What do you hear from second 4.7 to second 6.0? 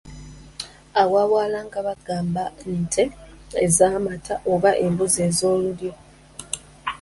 embuzi ez'olulyo.